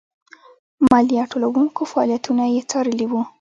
[0.89, 3.21] مالیه ټولوونکو فعالیتونه یې څارلي وو.